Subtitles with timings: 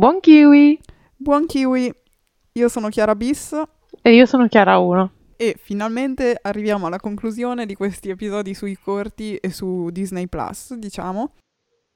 [0.00, 0.80] Buon kiwi!
[1.14, 1.92] Buon kiwi!
[2.52, 3.52] Io sono Chiara Bis
[4.00, 5.10] E io sono Chiara 1.
[5.36, 11.34] e finalmente arriviamo alla conclusione di questi episodi sui corti e su Disney Plus, diciamo.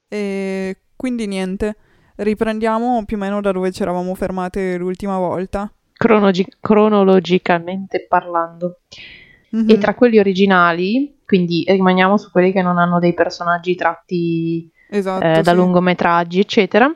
[0.07, 1.77] E quindi niente,
[2.17, 5.67] riprendiamo più o meno da dove ci eravamo fermate l'ultima volta.
[5.93, 8.81] Cronogi- cronologicamente parlando.
[9.49, 9.67] Mhm.
[9.67, 15.25] E tra quelli originali, quindi rimaniamo su quelli che non hanno dei personaggi tratti Esatto,
[15.25, 15.55] eh, da sì.
[15.57, 16.93] lungometraggi, eccetera,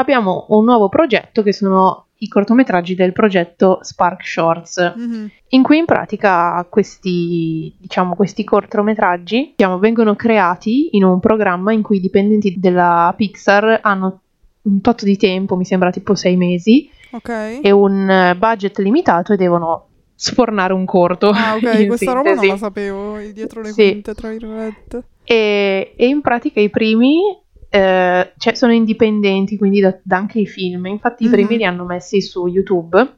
[0.00, 4.94] abbiamo un nuovo progetto che sono i cortometraggi del progetto Spark Shorts.
[4.96, 5.30] Mhm.
[5.52, 11.82] in cui in pratica questi, diciamo, questi cortometraggi diciamo, vengono creati in un programma in
[11.82, 14.20] cui i dipendenti della Pixar hanno
[14.62, 17.60] un tot di tempo, mi sembra tipo sei mesi, Ok.
[17.62, 21.30] e un eh, budget limitato e devono sfornare un corto.
[21.30, 22.48] Ah, ok, questa roba non sintesi.
[22.48, 23.88] la sapevo, dietro le Sì.
[23.90, 25.02] quinte, tra virgolette.
[25.24, 27.18] E, e in pratica i primi
[27.70, 30.86] eh, cioè, sono indipendenti, quindi da, da anche i film.
[30.86, 31.28] Infatti, Mhm.
[31.28, 33.14] i primi li hanno messi su YouTube,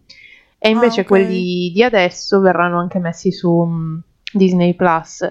[0.59, 1.09] e invece Ah, ok.
[1.09, 3.99] quelli di adesso verranno anche messi su mm,
[4.33, 5.31] Disney Plus.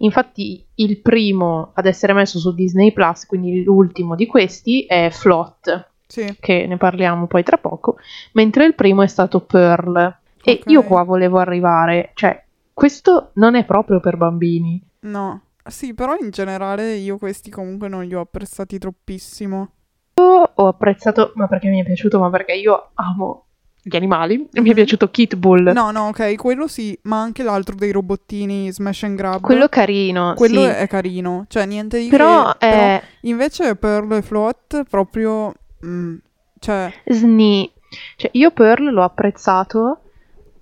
[0.00, 5.88] Infatti, il primo ad essere messo su Disney Plus, quindi l'ultimo di questi, è Flot,
[6.06, 6.36] Sì.
[6.38, 7.96] che ne parliamo poi tra poco,
[8.34, 10.16] mentre il primo è stato Pearl.
[10.44, 10.70] E Ok.
[10.70, 12.40] io qua volevo arrivare, cioè,
[12.72, 14.80] questo non è proprio per bambini.
[15.00, 15.42] No.
[15.68, 19.72] Sì, però in generale io questi comunque non li ho apprezzati troppissimo.
[20.14, 23.44] ho apprezzato, ma perché mi è piaciuto, ma perché io amo
[23.80, 24.36] gli animali.
[24.38, 24.74] Mi è Mhm.
[24.74, 25.70] piaciuto Kit Bull.
[25.72, 29.40] No, no, ok, quello sì, ma anche l'altro dei robottini Smash and Grab.
[29.40, 30.66] Quello carino, Quello sì.
[30.66, 35.52] è carino, cioè niente di Però che, però è invece Pearl e Float proprio
[35.86, 36.16] mm,
[36.58, 37.72] cioè sni.
[38.16, 40.00] Cioè, io Pearl l'ho apprezzato,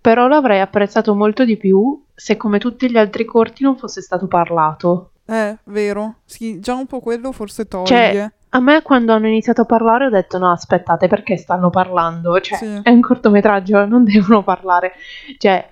[0.00, 4.26] però l'avrei apprezzato molto di più se come tutti gli altri corti non fosse stato
[4.26, 5.10] parlato.
[5.26, 6.16] è vero.
[6.24, 7.86] Sì, già un po' quello forse toglie.
[7.86, 12.40] Cioè, A me quando hanno iniziato a parlare ho detto no, aspettate, perché stanno parlando?
[12.40, 12.80] Cioè, Sì.
[12.82, 14.92] è un cortometraggio, non devono parlare.
[15.36, 15.68] Cioè,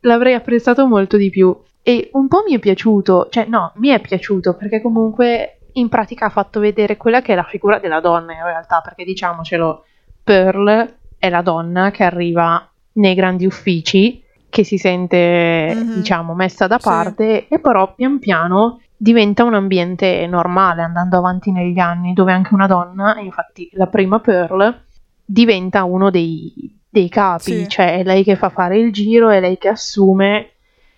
[0.00, 1.56] l'avrei apprezzato molto di più.
[1.82, 6.26] E un po' mi è piaciuto, cioè no, mi è piaciuto perché comunque in pratica
[6.26, 9.84] ha fatto vedere quella che è la figura della donna in realtà, perché diciamocelo,
[10.22, 15.92] Pearl è la donna che arriva nei grandi uffici, che si sente, Mhm.
[15.94, 16.88] diciamo, messa da Sì.
[16.88, 22.54] parte e però pian piano diventa un ambiente normale andando avanti negli anni, dove anche
[22.54, 24.84] una donna, infatti la prima Pearl,
[25.24, 26.52] diventa uno dei,
[26.88, 27.68] dei capi, Sì.
[27.68, 30.52] cioè è lei che fa fare il giro, è lei che assume.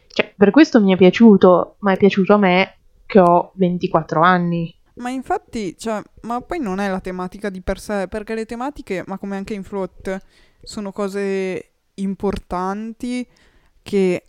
[0.07, 4.75] Cioè, per questo mi è piaciuto, ma è piaciuto a me che ho 24 anni.
[4.95, 9.03] Ma infatti, cioè, ma poi non è la tematica di per sé, perché le tematiche,
[9.07, 10.19] ma come anche in Float,
[10.63, 11.70] sono cose
[12.03, 13.27] importanti
[13.83, 14.25] che,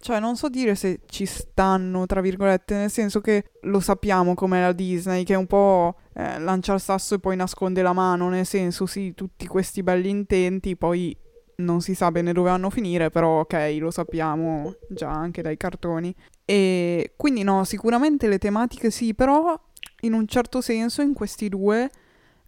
[0.00, 4.60] cioè, non so dire se ci stanno, tra virgolette, nel senso che lo sappiamo com'è
[4.60, 8.28] la Disney, che è un po' eh, lancia il sasso e poi nasconde la mano,
[8.28, 11.16] nel senso, sì, tutti questi belli intenti, poi
[11.56, 15.56] non si sa bene dove vanno a finire, però ok, lo sappiamo già anche dai
[15.56, 16.14] cartoni.
[16.44, 19.58] E quindi no, sicuramente le tematiche sì, però
[20.00, 21.90] in un certo senso in questi due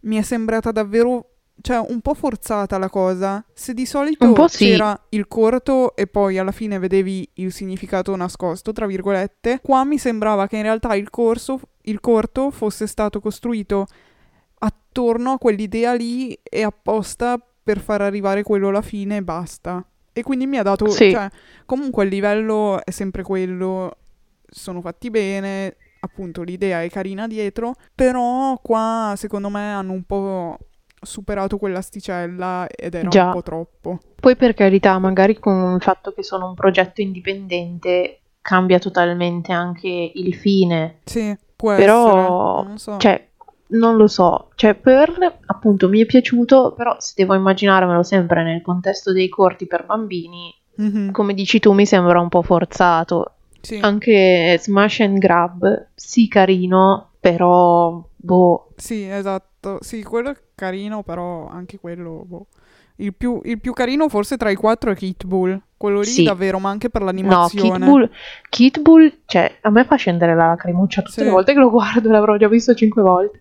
[0.01, 3.43] mi è sembrata davvero, cioè un po' forzata la cosa.
[3.53, 4.65] Se di solito sì.
[4.65, 9.97] c'era il corto e poi alla fine vedevi il significato nascosto, tra virgolette, qua mi
[9.97, 13.87] sembrava che in realtà il corso, il corto fosse stato costruito
[14.59, 19.85] attorno a quell'idea lì e apposta per far arrivare quello alla fine e basta.
[20.13, 21.11] E quindi mi ha dato, Sì.
[21.11, 21.29] cioè,
[21.65, 23.97] comunque il livello è sempre quello,
[24.47, 30.57] sono fatti bene, appunto l'idea è carina dietro, però qua secondo me hanno un po'
[31.01, 33.25] superato quell'asticella ed era Già.
[33.27, 33.99] un po' troppo.
[34.19, 40.11] Poi per carità, magari con il fatto che sono un progetto indipendente cambia totalmente anche
[40.13, 40.99] il fine.
[41.05, 42.07] Sì, può Però,
[42.59, 42.97] essere, non so.
[42.97, 43.27] cioè,
[43.67, 44.49] non lo so.
[44.55, 49.65] Cioè, Pearl, appunto, mi è piaciuto, però se devo immaginarmelo sempre nel contesto dei corti
[49.67, 53.31] per bambini, Mhm, come dici tu, mi sembra un po' forzato.
[53.61, 53.79] sì.
[53.81, 59.53] Anche Smash and Grab, sì, carino, però, boh, Sì, esatto.
[59.81, 62.47] Sì, quello è carino, però anche quello, boh.
[62.97, 65.59] Il più, il più carino forse tra i quattro è Kit Bull.
[65.75, 66.23] Quello lì Sì.
[66.23, 67.71] davvero, ma anche per No, l'animazione.
[67.77, 68.09] Kit Bull,
[68.49, 71.23] Kit Bull, cioè, a me fa scendere la lacrimuccia tutte Sì.
[71.25, 73.39] le volte che lo guardo, l'avrò già visto cinque volte.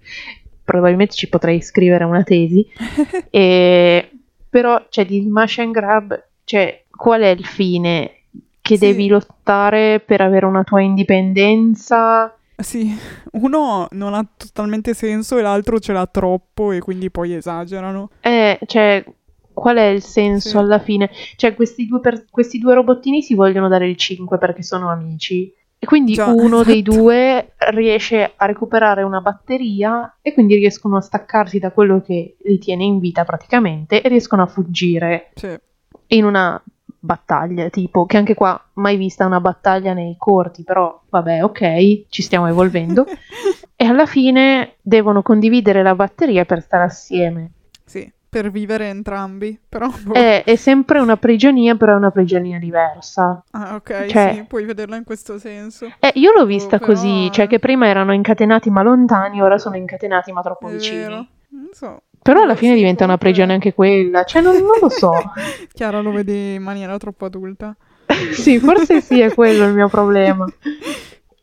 [0.64, 2.66] Probabilmente ci potrei scrivere una tesi.
[3.30, 4.08] E-
[4.48, 8.10] Però, cioè, di Smash and Grab, cioè, qual è il fine?
[8.60, 8.86] Che Sì.
[8.86, 12.34] devi lottare per avere una tua indipendenza?
[12.56, 12.96] Sì,
[13.32, 18.10] uno non ha totalmente senso e l'altro ce l'ha troppo e quindi poi esagerano.
[18.20, 19.04] Eh, cioè,
[19.52, 20.56] qual è il senso Sì.
[20.56, 21.10] alla fine?
[21.36, 25.52] Cioè, questi due, per- questi due robottini si vogliono dare il 5 perché sono amici.
[25.78, 26.96] E quindi Già, uno dei esatto.
[26.96, 32.58] due riesce a recuperare una batteria e quindi riescono a staccarsi da quello che li
[32.58, 35.54] tiene in vita praticamente e riescono a fuggire Sì.
[36.08, 36.62] in una
[37.04, 42.22] battaglia, tipo, che anche qua mai vista una battaglia nei corti, però vabbè, ok, ci
[42.22, 43.04] stiamo evolvendo.
[43.76, 47.50] e alla fine devono condividere la batteria per stare assieme.
[47.84, 49.88] Sì, per vivere entrambi, però...
[49.88, 50.14] boh.
[50.14, 53.44] È, è sempre una prigionia, però è una prigionia diversa.
[53.50, 55.92] Ah, ok, cioè- sì, puoi vederla in questo senso.
[56.00, 59.76] Eh, io l'ho vista però, così, cioè che prima erano incatenati ma lontani, ora sono
[59.76, 60.98] incatenati ma troppo È vicini.
[60.98, 61.26] vero.
[61.50, 62.02] Non so.
[62.24, 65.12] Però alla fine diventa una prigione anche quella, cioè non, non lo so.
[65.74, 67.76] Chiara lo vede in maniera troppo adulta.
[68.32, 70.46] sì, forse sì, è quello il mio problema.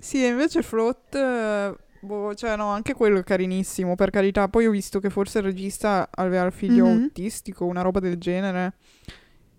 [0.02, 4.48] Sì, invece Float, eh, boh, cioè no, anche quello è carinissimo, per carità.
[4.48, 7.04] Poi ho visto che forse il regista aveva il figlio Mhm.
[7.04, 8.74] autistico, una roba del genere.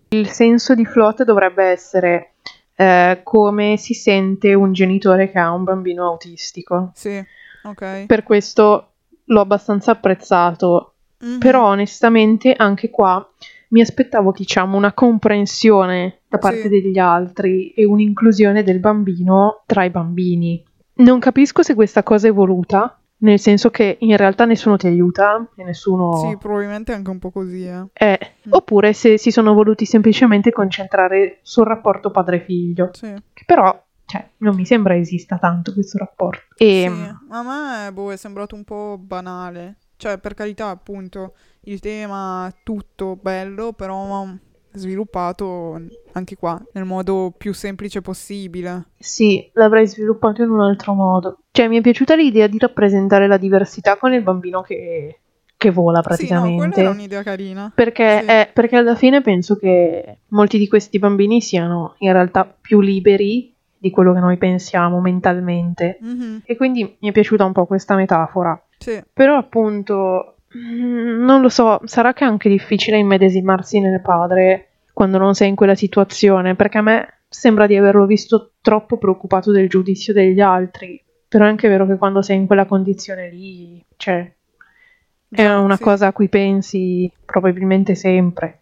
[0.09, 2.33] Il senso di float dovrebbe essere
[2.75, 6.91] eh, come si sente un genitore che ha un bambino autistico.
[6.93, 7.23] Sì,
[7.63, 8.05] ok.
[8.05, 8.89] Per questo
[9.23, 10.92] l'ho abbastanza apprezzato,
[11.23, 11.39] Mhm.
[11.39, 13.25] però onestamente anche qua
[13.69, 16.69] mi aspettavo diciamo una comprensione da parte Sì.
[16.69, 20.63] degli altri e un'inclusione del bambino tra i bambini.
[20.95, 25.47] Non capisco se questa cosa è voluta, nel senso che in realtà nessuno ti aiuta
[25.55, 26.13] e nessuno...
[26.17, 27.85] Sì, probabilmente anche un po' così, eh.
[27.93, 28.51] Eh, Mm.
[28.51, 33.13] oppure se si sono voluti semplicemente concentrare sul rapporto padre-figlio, Sì.
[33.33, 36.53] che però cioè, non mi sembra esista tanto questo rapporto.
[36.57, 37.41] E, Sì, a
[37.85, 39.77] me boh, è sembrato un po' banale.
[40.03, 44.25] Cioè, per carità, appunto, il tema tutto bello, però
[44.73, 45.79] sviluppato
[46.11, 48.87] anche qua nel modo più semplice possibile.
[48.99, 51.37] Sì, l'avrei sviluppato in un altro modo.
[51.51, 55.21] Cioè, mi è piaciuta l'idea di rappresentare la diversità con il bambino che,
[55.55, 56.57] che vola Sì, no, praticamente.
[56.57, 57.71] quella era un'idea carina.
[57.73, 58.25] Perché, Sì.
[58.25, 63.55] eh, perché alla fine penso che molti di questi bambini siano in realtà più liberi
[63.77, 65.97] di quello che noi pensiamo mentalmente.
[66.01, 68.61] Mhm, E quindi mi è piaciuta un po' questa metafora.
[68.83, 74.67] Sì, Però appunto, mm, non lo so, sarà che è anche difficile immedesimarsi nel padre
[74.93, 79.51] quando non sei in quella situazione, perché a me sembra di averlo visto troppo preoccupato
[79.51, 81.01] del giudizio degli altri.
[81.27, 84.31] Però è anche vero che quando sei in quella condizione lì, cioè,
[85.29, 85.81] è una sì.
[85.83, 88.59] cosa a cui pensi probabilmente sempre.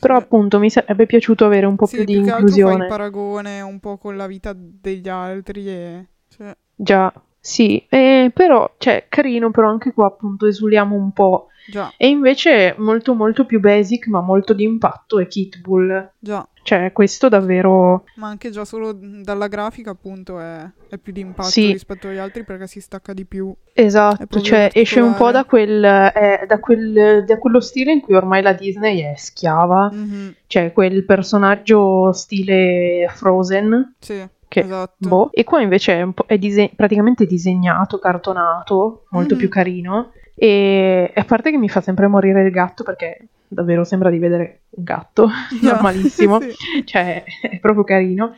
[0.00, 0.22] Però Sì.
[0.24, 2.56] appunto mi sarebbe piaciuto avere un po' Sì, più di più che altro fai il
[2.56, 2.86] inclusione.
[2.88, 6.06] paragone un po' con la vita degli altri e...
[6.28, 11.46] cioè, Già, sì, eh, però, cioè, carino, però anche qua appunto esuliamo un po'.
[11.70, 16.10] già, E invece molto molto più basic, ma molto di impatto è Kit Bull.
[16.18, 16.46] già.
[16.62, 18.04] Cioè, questo davvero...
[18.16, 21.72] Ma anche già solo dalla grafica, appunto, è, è più di impatto Sì.
[21.72, 23.52] rispetto agli altri perché si stacca di più.
[23.72, 28.14] Esatto, cioè esce un po' da quel, eh, da quel- da quello stile in cui
[28.14, 29.88] ormai la Disney è schiava.
[29.90, 35.08] Mhm, Cioè, quel personaggio stile Frozen, Sì, che esatto.
[35.08, 35.30] boh.
[35.32, 39.40] E qua invece è, un po', è dise- praticamente disegnato, cartonato, molto Mhm.
[39.40, 40.10] più carino.
[40.34, 44.62] E a parte che mi fa sempre morire il gatto perché davvero sembra di vedere
[44.70, 45.28] un gatto,
[45.62, 46.40] Già, normalissimo.
[46.42, 46.84] sì.
[46.84, 48.34] cioè è proprio carino.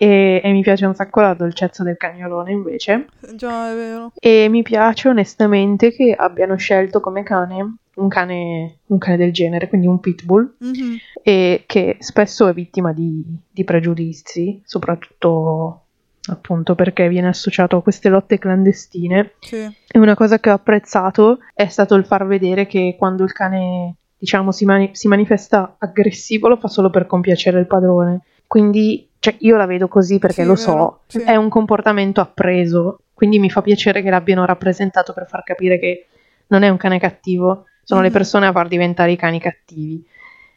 [0.00, 3.06] E, e mi piace un sacco la dolcezza del cagnolone invece.
[3.34, 4.12] Già, è vero.
[4.18, 9.68] E mi piace onestamente che abbiano scelto come cane un cane, un cane del genere,
[9.68, 15.82] quindi un pitbull, Mhm, e che spesso è vittima di, di pregiudizi, soprattutto
[16.30, 19.32] appunto perché viene associato a queste lotte clandestine.
[19.40, 23.32] Sì, E una cosa che ho apprezzato è stato il far vedere che quando il
[23.32, 28.20] cane, diciamo, si, mani- si manifesta aggressivo lo fa solo per compiacere il padrone.
[28.46, 31.20] Quindi, cioè, io la vedo così perché Sì, lo vero, so, sì.
[31.20, 36.06] è un comportamento appreso, quindi mi fa piacere che l'abbiano rappresentato per far capire che
[36.48, 38.12] non è un cane cattivo, sono le Mhm.
[38.12, 40.06] persone a far diventare i cani cattivi.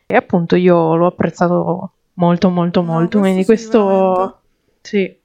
[0.06, 4.36] E appunto io l'ho apprezzato molto, molto, No, molto, quindi questo sì, questo, veramente.
[4.82, 5.18] sì,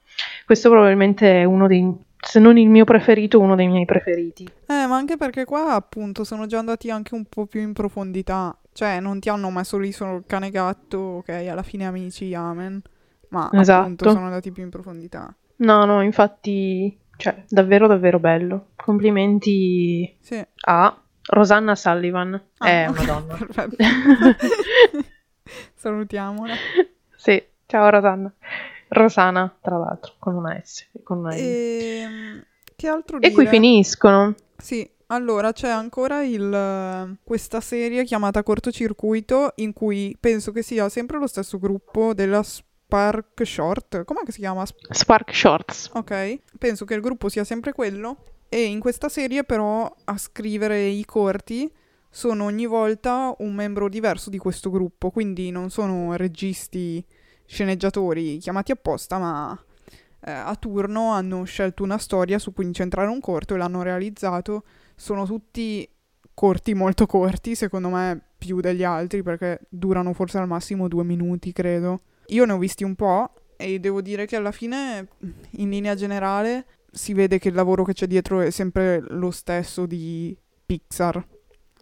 [0.46, 4.44] questo probabilmente è uno dei, se non il mio preferito, uno dei miei preferiti.
[4.44, 8.56] Eh, ma anche perché qua, appunto, sono già andati anche un po' più in profondità.
[8.72, 12.80] Cioè, non ti hanno messo lì solo il cane gatto, ok, alla fine amici, amen.
[13.28, 13.80] Ma Esatto.
[13.82, 15.34] appunto sono andati più in profondità.
[15.56, 18.68] No, no, infatti, cioè, davvero, davvero bello.
[18.76, 20.44] Complimenti Sì.
[20.66, 22.40] a Rosanna Sullivan.
[22.58, 23.34] Ah, è ok, una donna.
[23.46, 23.76] Perfetto.
[25.74, 26.54] Salutiamola.
[27.16, 28.32] sì, ciao Rosanna.
[28.88, 31.34] Rosana, tra l'altro, con una S e con una.
[31.34, 32.44] E, Ehm,
[32.76, 33.46] che altro qui dire?
[33.48, 34.34] finiscono.
[34.56, 41.18] Sì, allora c'è ancora il, questa serie chiamata Cortocircuito in cui penso che sia sempre
[41.18, 42.42] lo stesso gruppo della
[42.86, 44.04] Spark Short.
[44.04, 44.64] Com'è che si chiama?
[44.64, 45.90] Sp- Spark Shorts.
[45.94, 48.16] Ok, penso che il gruppo sia sempre quello.
[48.48, 51.68] E in questa serie però a scrivere i corti
[52.08, 57.04] sono ogni volta un membro diverso di questo gruppo, quindi non sono registi,
[57.44, 59.64] sceneggiatori chiamati apposta, ma
[60.20, 64.62] eh, a turno hanno scelto una storia su cui incentrare un corto e l'hanno realizzato.
[64.94, 65.86] Sono tutti
[66.32, 71.52] corti molto corti, secondo me più degli altri perché durano forse al massimo due minuti,
[71.52, 72.02] credo.
[72.28, 75.08] Io ne ho visti un po' e devo dire che alla fine,
[75.52, 79.86] in linea generale, si vede che il lavoro che c'è dietro è sempre lo stesso
[79.86, 81.24] di Pixar,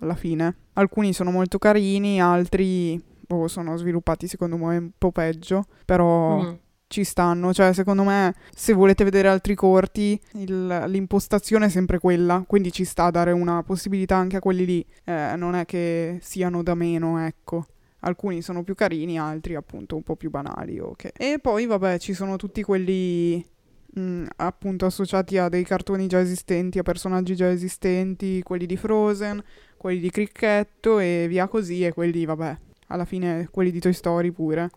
[0.00, 0.56] alla fine.
[0.74, 6.42] Alcuni sono molto carini, altri boh, sono sviluppati secondo me un po' peggio, però...
[6.42, 6.54] Mm
[6.94, 7.52] ci stanno.
[7.52, 12.44] Cioè, secondo me, se volete vedere altri corti, il, l'impostazione è sempre quella.
[12.46, 14.86] Quindi ci sta a dare una possibilità anche a quelli lì.
[15.04, 17.66] Eh, non è che siano da meno, ecco.
[18.06, 20.78] Alcuni sono più carini, altri appunto un po' più banali.
[20.78, 21.12] Okay.
[21.16, 23.44] E poi, vabbè, ci sono tutti quelli
[23.94, 28.76] mh, mm, appunto associati a dei cartoni già esistenti, a personaggi già esistenti, quelli di
[28.76, 29.42] Frozen,
[29.76, 32.56] quelli di Cricchetto e via così, e quelli, vabbè,
[32.88, 34.70] alla fine quelli di Toy Story pure.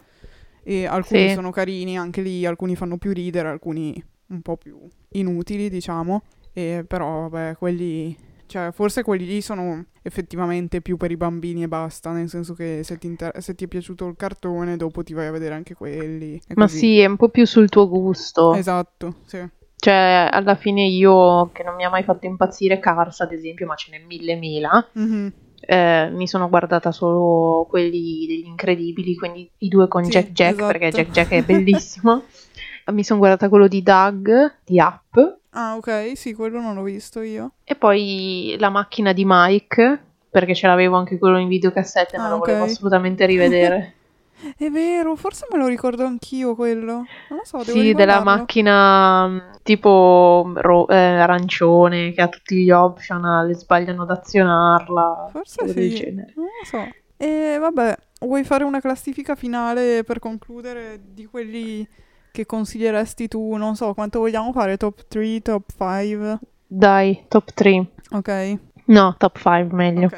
[0.64, 1.34] E alcuni sì.
[1.34, 6.24] sono carini, anche lì alcuni fanno più ridere, alcuni un po' più inutili, diciamo.
[6.54, 8.16] E però, vabbè, quelli
[8.48, 12.82] cioè, forse quelli lì sono effettivamente più per i bambini e basta, nel senso che
[12.84, 15.76] se ti, inter- se ti è piaciuto il cartone, dopo ti vai a vedere anche
[15.76, 16.42] quelli.
[16.56, 16.78] Ma così.
[16.78, 18.54] sì, è un po' più sul tuo gusto.
[18.54, 19.46] Esatto, sì.
[19.76, 23.76] Cioè, alla fine io, che non mi ha mai fatto impazzire Cars, ad esempio, ma
[23.76, 25.28] ce n'è mille mila, mm-hmm.
[25.60, 30.54] eh, mi sono guardata solo quelli degli incredibili, quindi i due con sì, Jack Jack,
[30.54, 30.68] esatto.
[30.68, 32.24] perché Jack Jack è bellissimo.
[32.92, 37.22] mi sono guardata quello di Doug, di Up, Ah, ok, sì, quello non l'ho visto
[37.22, 37.54] io.
[37.64, 42.30] E poi la macchina di Mike, perché ce l'avevo anche quello in videocassette, ah, ma
[42.30, 42.54] lo okay.
[42.54, 43.94] volevo assolutamente rivedere.
[44.56, 47.06] È vero, forse me lo ricordo anch'io quello.
[47.30, 52.64] Non lo so, devo Sì, della macchina mm, tipo ro- eh, arancione che ha tutti
[52.64, 55.30] gli optional, sbagliano ad azionarla.
[55.32, 56.88] Forse sì, non lo so.
[57.18, 61.88] E vabbè, vuoi fare una classifica finale per concludere di quelli
[62.32, 63.56] che consiglieresti tu?
[63.56, 64.78] Non so, quanto vogliamo fare?
[64.78, 66.40] Top 3, top 5?
[66.68, 67.86] Dai, top 3.
[68.12, 68.60] Ok.
[68.86, 70.08] No, top 5 meglio.
[70.08, 70.18] Ok.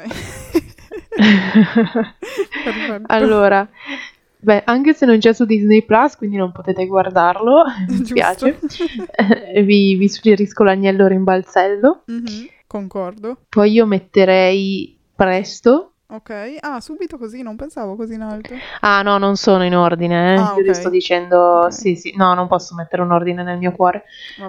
[3.06, 3.68] allora,
[4.38, 8.58] beh, anche se non c'è su Disney Plus, quindi non potete guardarlo, mi spiace.
[9.64, 12.04] vi, vi, suggerisco l'agnello rimbalzello.
[12.10, 13.38] Mm-hmm, concordo.
[13.48, 18.54] Poi io metterei Presto Ok, ah, subito così, non pensavo così in alto.
[18.80, 20.38] Ah, no, non sono in ordine, eh.
[20.38, 20.74] Ah, Io okay.
[20.74, 21.72] sto dicendo, okay.
[21.72, 24.04] sì, sì, no, non posso mettere un ordine nel mio cuore.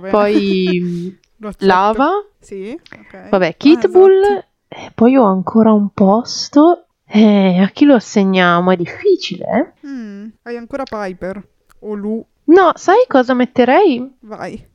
[0.10, 1.16] Poi
[1.60, 2.26] Lava.
[2.40, 3.30] Sì, ok.
[3.30, 4.24] Vabbè, Kitbull.
[4.24, 4.46] Ah, esatto.
[4.68, 6.86] E poi ho ancora un posto.
[7.06, 8.72] Eh, a chi lo assegniamo?
[8.72, 9.46] È difficile,
[9.84, 9.88] eh?
[9.88, 11.46] Mm, hai ancora Piper
[11.80, 12.26] o Lu?
[12.46, 14.16] No, sai cosa metterei?
[14.22, 14.66] Vai.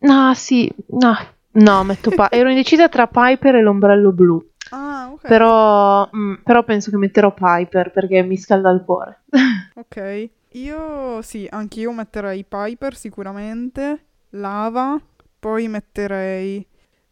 [0.00, 1.16] No, sì, no,
[1.52, 4.44] no, metto pa- ero indecisa tra Piper e l'ombrello blu.
[4.70, 5.26] Ah, ok.
[5.26, 9.22] Però, mh, mm, però penso che metterò Piper perché mi scalda il cuore.
[9.74, 10.30] ok.
[10.52, 15.00] Io sì, anch'io metterei Piper sicuramente, Lava,
[15.38, 16.66] poi metterei...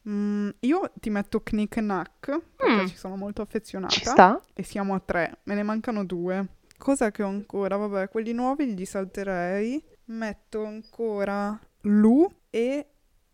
[0.08, 2.86] Mm, io ti metto Knick Knack perché mm.
[2.86, 3.92] ci sono molto affezionata.
[3.92, 4.40] Ci sta?
[4.52, 6.46] E siamo a tre, me ne mancano due.
[6.76, 7.76] Cosa che ho ancora?
[7.76, 9.82] Vabbè, quelli nuovi li salterei.
[10.06, 12.86] Metto ancora Lu e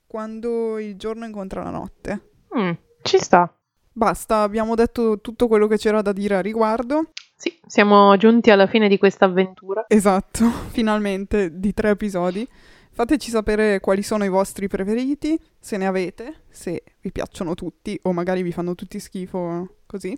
[0.07, 2.31] quando il giorno incontra la notte.
[2.57, 2.73] Mm,
[3.03, 3.53] ci sta.
[3.93, 7.11] Basta, abbiamo detto tutto quello che c'era da dire a riguardo.
[7.35, 9.85] Sì, siamo giunti alla fine di questa avventura.
[9.89, 12.47] Esatto, finalmente di tre episodi.
[12.93, 18.13] Fateci sapere quali sono i vostri preferiti, se ne avete, se vi piacciono tutti o
[18.13, 20.17] magari vi fanno tutti schifo così.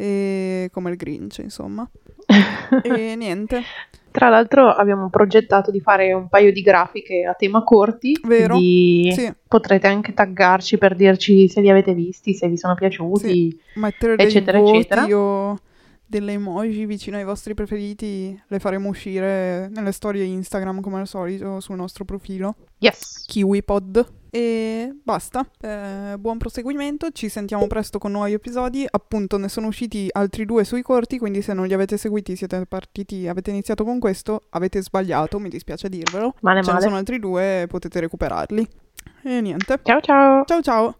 [0.00, 1.88] E come il Grinch, insomma.
[2.82, 3.62] e niente.
[4.12, 8.56] Tra l'altro abbiamo progettato di fare un paio di grafiche a tema corti, Vero?
[8.56, 9.32] Sì.
[9.46, 13.60] potrete anche taggarci per dirci se li avete visti, se vi sono piaciuti, sì.
[13.74, 15.16] Mettere eccetera, voti eccetera.
[15.16, 15.58] o
[16.06, 21.60] delle emoji vicino ai vostri preferiti, le faremo uscire nelle storie Instagram come al solito
[21.60, 22.54] sul nostro profilo.
[22.78, 23.24] Yes.
[23.26, 24.06] KiwiPod.
[24.30, 30.08] E basta, eh, buon proseguimento, ci sentiamo presto con nuovi episodi, appunto ne sono usciti
[30.10, 33.98] altri due sui corti, quindi se non li avete seguiti siete partiti, avete iniziato con
[33.98, 36.78] questo, avete sbagliato, mi dispiace dirvelo, male, ce male.
[36.80, 38.68] ne sono altri due, potete recuperarli.
[39.22, 39.80] E niente.
[39.82, 40.44] Ciao ciao.
[40.44, 40.98] Ciao ciao.